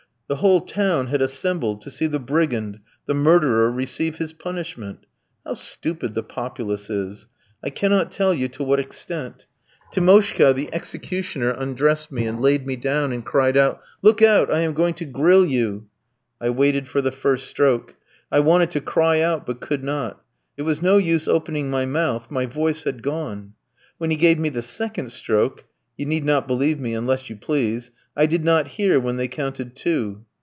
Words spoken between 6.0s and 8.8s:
the populace is! I cannot tell you to what